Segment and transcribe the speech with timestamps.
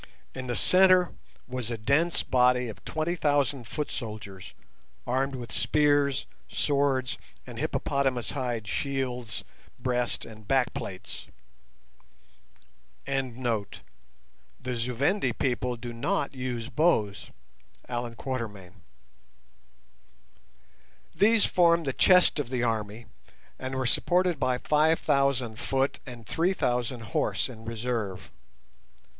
[0.33, 1.11] In the centre
[1.47, 4.55] was a dense body of twenty thousand foot soldiers,
[5.05, 9.43] armed with spears, swords, and hippopotamus hide shields,
[9.79, 11.27] breast and back plates.
[13.05, 13.85] These formed
[14.63, 14.73] the
[21.95, 23.05] chest of the army,
[23.59, 28.31] and were supported by five thousand foot, and three thousand horse in reserve.